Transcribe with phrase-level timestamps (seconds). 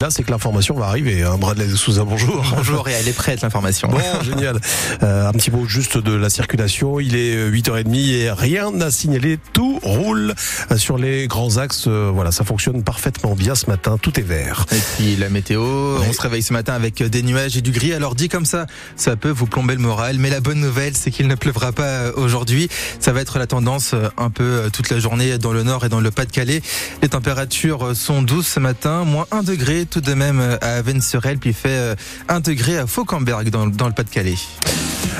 [0.00, 1.24] Là, c'est que l'information va arriver.
[1.24, 1.38] Hein.
[1.40, 2.44] Bradley Souza, bonjour.
[2.54, 3.88] Bonjour, et elle est prête, l'information.
[3.88, 4.60] Bon, génial.
[5.02, 7.00] Euh, un petit mot juste de la circulation.
[7.00, 9.40] Il est 8h30 et rien n'a signalé.
[9.52, 10.36] Tout roule
[10.76, 11.86] sur les grands axes.
[11.88, 13.98] Euh, voilà, ça fonctionne parfaitement bien ce matin.
[14.00, 14.66] Tout est vert.
[14.70, 17.92] Et puis la météo, on se réveille ce matin avec des nuages et du gris.
[17.92, 20.18] Alors dit comme ça, ça peut vous plomber le moral.
[20.20, 22.68] Mais la bonne nouvelle, c'est qu'il ne pleuvra pas aujourd'hui.
[23.00, 25.88] Ça va être la tendance euh, un peu toute la journée dans le nord et
[25.88, 26.62] dans le Pas-de-Calais.
[27.02, 31.38] Les températures sont douces ce matin, moins 1 degré tout de même euh, à Avennes-sur-Elle,
[31.38, 31.96] puis fait
[32.28, 34.36] 1 euh, degré à Fauquemberg dans le Pas-de-Calais.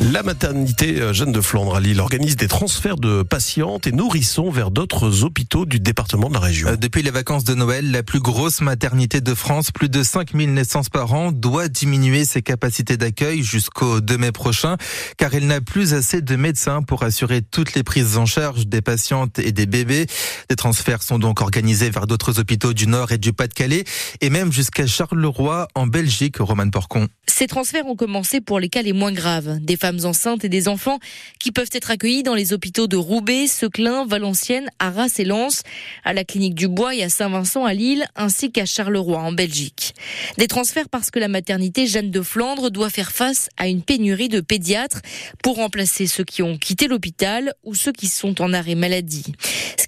[0.00, 4.50] La maternité euh, Jeanne de Flandre à Lille organise des transferts de patientes et nourrissons
[4.50, 6.68] vers d'autres hôpitaux du département de la région.
[6.78, 10.88] Depuis les vacances de Noël, la plus grosse maternité de France, plus de 5000 naissances
[10.88, 14.76] par an, doit diminuer ses capacités d'accueil jusqu'au 2 mai prochain,
[15.18, 18.80] car elle n'a plus assez de médecins pour assurer toutes les prises en charge des
[18.80, 20.06] patientes et des bébés.
[20.48, 23.84] Des transferts sont donc organisés vers d'autres hôpitaux du Nord et du Pas-de-Calais,
[24.20, 27.08] et même jusqu'à Charleroi en Belgique, Roman Porcon.
[27.26, 30.68] Ces transferts ont commencé pour les cas les moins graves, des femmes enceintes et des
[30.68, 31.00] enfants
[31.40, 35.64] qui peuvent être accueillis dans les hôpitaux de Roubaix, Seclin, Valenciennes, Arras et Lens,
[36.04, 39.94] à la clinique du Bois et à Saint-Vincent à Lille, ainsi qu'à Charleroi en Belgique.
[40.38, 44.28] Des transferts parce que la maternité Jeanne de Flandre doit faire face à une pénurie
[44.28, 45.00] de pédiatres
[45.42, 49.24] pour remplacer ceux qui ont quitté l'hôpital ou ceux qui sont en arrêt maladie.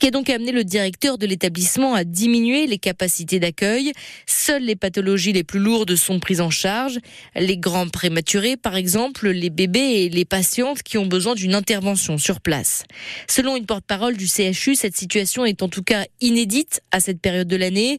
[0.04, 3.92] Qui a donc amené le directeur de l'établissement à diminuer les capacités d'accueil.
[4.26, 6.98] Seules les pathologies les plus lourdes sont prises en charge.
[7.34, 12.18] Les grands prématurés, par exemple, les bébés et les patientes qui ont besoin d'une intervention
[12.18, 12.84] sur place.
[13.30, 17.48] Selon une porte-parole du CHU, cette situation est en tout cas inédite à cette période
[17.48, 17.98] de l'année.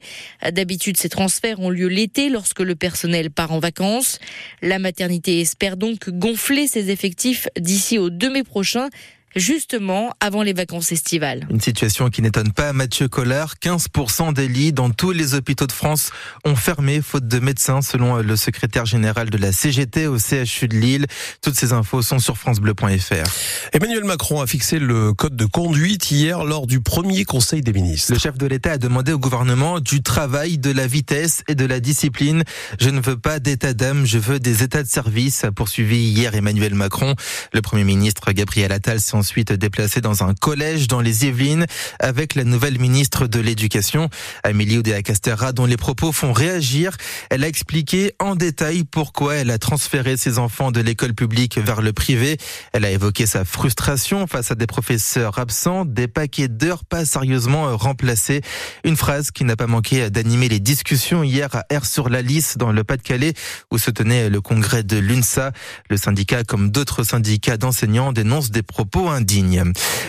[0.52, 4.19] D'habitude, ces transferts ont lieu l'été lorsque le personnel part en vacances.
[4.62, 8.90] La maternité espère donc gonfler ses effectifs d'ici au 2 mai prochain
[9.36, 11.47] justement avant les vacances estivales.
[11.50, 13.55] Une situation qui n'étonne pas Mathieu Collard.
[13.61, 16.11] 15% des lits dans tous les hôpitaux de France
[16.45, 20.78] ont fermé faute de médecins selon le secrétaire général de la CGT au CHU de
[20.78, 21.06] Lille.
[21.41, 23.30] Toutes ces infos sont sur francebleu.fr.
[23.73, 28.13] Emmanuel Macron a fixé le code de conduite hier lors du premier conseil des ministres.
[28.13, 31.66] Le chef de l'État a demandé au gouvernement du travail, de la vitesse et de
[31.66, 32.44] la discipline.
[32.79, 36.35] Je ne veux pas d'état d'âme, je veux des états de service, a poursuivi hier
[36.35, 37.16] Emmanuel Macron.
[37.53, 41.66] Le premier ministre Gabriel Attal s'est ensuite déplacé dans un collège dans les Yvelines
[42.00, 44.08] avec la nouvelle ministre de l'Éducation,
[44.44, 46.96] Amélie Oudéa-Castera, dont les propos font réagir.
[47.31, 51.81] Elle a expliqué en détail pourquoi elle a transféré ses enfants de l'école publique vers
[51.81, 52.38] le privé.
[52.72, 57.75] Elle a évoqué sa frustration face à des professeurs absents, des paquets d'heures pas sérieusement
[57.75, 58.41] remplacés.
[58.84, 62.58] Une phrase qui n'a pas manqué d'animer les discussions hier à Air sur la Lys
[62.58, 63.34] dans le Pas-de-Calais
[63.72, 65.52] où se tenait le congrès de l'UNSA.
[65.90, 69.15] Le syndicat, comme d'autres syndicats d'enseignants, dénonce des propos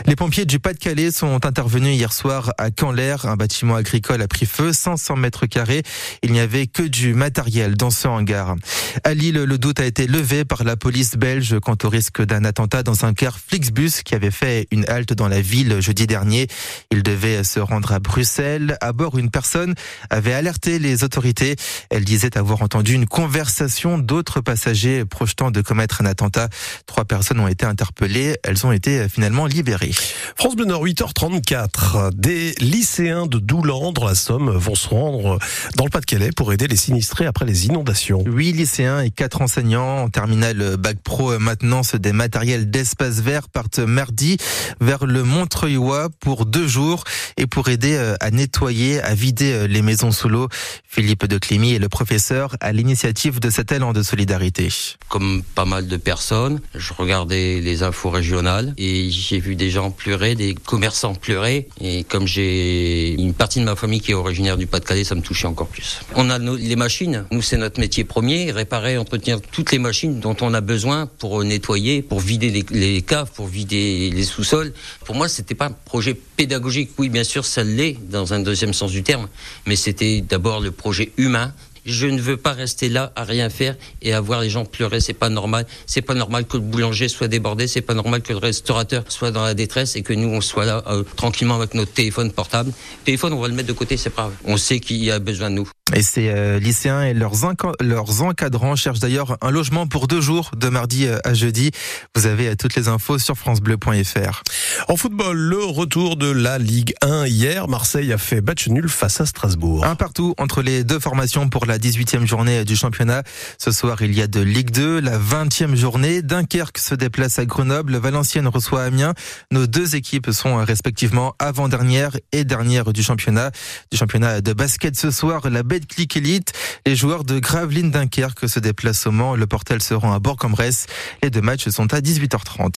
[0.06, 3.16] Les pompiers du Pas-de-Calais sont intervenus hier soir à Canler.
[3.24, 5.82] Un bâtiment agricole a pris feu, 500 mètres carrés.
[6.22, 8.56] Il n'y avait que du matériel dans ce hangar.
[9.04, 12.44] À Lille, le doute a été levé par la police belge quant au risque d'un
[12.44, 16.48] attentat dans un car Flixbus qui avait fait une halte dans la ville jeudi dernier.
[16.90, 18.76] Il devait se rendre à Bruxelles.
[18.80, 19.74] À bord, une personne
[20.10, 21.54] avait alerté les autorités.
[21.90, 26.48] Elle disait avoir entendu une conversation d'autres passagers projetant de commettre un attentat.
[26.86, 28.36] Trois personnes ont été interpellées.
[28.42, 29.90] Elles ont été finalement libéré.
[30.36, 32.12] France Bleu Nord 8h34.
[32.14, 35.38] Des lycéens de Doulan dans la Somme vont se rendre
[35.76, 38.24] dans le Pas-de-Calais pour aider les sinistrés après les inondations.
[38.26, 43.78] Huit lycéens et quatre enseignants en terminale bac pro maintenance des matériels d'espace vert partent
[43.78, 44.36] mardi
[44.80, 47.04] vers le Montreuilois pour deux jours
[47.36, 50.48] et pour aider euh, à nettoyer, à vider euh, les maisons sous l'eau.
[50.88, 54.68] Philippe de Clémy est le professeur à l'initiative de cet élan de solidarité.
[55.08, 59.90] Comme pas mal de personnes, je regardais les infos régionales et j'ai vu des gens
[59.90, 61.68] pleurer, des commerçants pleurer.
[61.80, 65.22] Et comme j'ai une partie de ma famille qui est originaire du Pas-de-Calais, ça me
[65.22, 66.00] touchait encore plus.
[66.14, 67.24] On a les machines.
[67.30, 71.42] Nous, c'est notre métier premier, réparer, entretenir toutes les machines dont on a besoin pour
[71.44, 74.72] nettoyer, pour vider les, les caves, pour vider les sous-sols.
[75.04, 76.90] Pour moi, c'était pas un projet pédagogique.
[76.98, 79.28] Oui, bien sûr, ça l'est dans un deuxième sens du terme,
[79.66, 81.52] mais c'était d'abord le projet humain
[81.86, 85.00] je ne veux pas rester là à rien faire et à voir les gens pleurer.
[85.00, 85.66] C'est pas normal.
[85.86, 87.66] C'est pas normal que le boulanger soit débordé.
[87.68, 90.64] C'est pas normal que le restaurateur soit dans la détresse et que nous on soit
[90.64, 92.72] là euh, tranquillement avec notre téléphone portable.
[93.04, 94.34] téléphone, on va le mettre de côté, c'est pas grave.
[94.44, 95.70] On sait qu'il y a besoin de nous.
[95.94, 97.34] Et ces euh, lycéens et leurs,
[97.80, 101.70] leurs encadrants cherchent d'ailleurs un logement pour deux jours de mardi euh, à jeudi.
[102.16, 104.42] Vous avez toutes les infos sur francebleu.fr.
[104.88, 107.68] En football, le retour de la Ligue 1 hier.
[107.68, 109.84] Marseille a fait match nul face à Strasbourg.
[109.84, 113.22] Un partout entre les deux formations pour la la 18e journée du championnat.
[113.58, 116.22] Ce soir, il y a de Ligue 2, la 20e journée.
[116.22, 119.12] Dunkerque se déplace à Grenoble, Valenciennes reçoit Amiens.
[119.50, 123.50] Nos deux équipes sont respectivement avant-dernière et dernière du championnat.
[123.92, 126.54] Du championnat de basket ce soir, la Click Elite.
[126.86, 129.34] Les joueurs de Gravelines Dunkerque se déplacent au Mans.
[129.34, 130.86] Le portel se rend à Bourg-en-Bresse.
[131.22, 132.72] Les deux matchs sont à 18h30.